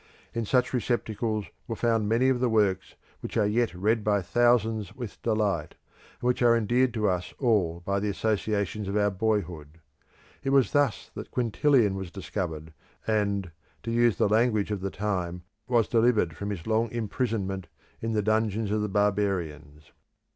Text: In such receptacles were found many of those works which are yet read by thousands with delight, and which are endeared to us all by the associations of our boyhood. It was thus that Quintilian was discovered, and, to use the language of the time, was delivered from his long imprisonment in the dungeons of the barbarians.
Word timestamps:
In 0.33 0.45
such 0.47 0.73
receptacles 0.73 1.45
were 1.67 1.75
found 1.75 2.09
many 2.09 2.29
of 2.29 2.39
those 2.39 2.49
works 2.49 2.95
which 3.19 3.37
are 3.37 3.45
yet 3.45 3.75
read 3.75 4.03
by 4.03 4.19
thousands 4.23 4.95
with 4.95 5.21
delight, 5.21 5.75
and 6.19 6.21
which 6.27 6.41
are 6.41 6.57
endeared 6.57 6.91
to 6.95 7.07
us 7.07 7.35
all 7.37 7.81
by 7.85 7.99
the 7.99 8.09
associations 8.09 8.87
of 8.87 8.97
our 8.97 9.11
boyhood. 9.11 9.79
It 10.43 10.49
was 10.49 10.71
thus 10.71 11.11
that 11.13 11.29
Quintilian 11.29 11.93
was 11.93 12.09
discovered, 12.09 12.73
and, 13.05 13.51
to 13.83 13.91
use 13.91 14.17
the 14.17 14.27
language 14.27 14.71
of 14.71 14.81
the 14.81 14.89
time, 14.89 15.43
was 15.67 15.87
delivered 15.87 16.35
from 16.35 16.49
his 16.49 16.65
long 16.65 16.89
imprisonment 16.89 17.67
in 18.01 18.13
the 18.13 18.23
dungeons 18.23 18.71
of 18.71 18.81
the 18.81 18.89
barbarians. 18.89 19.91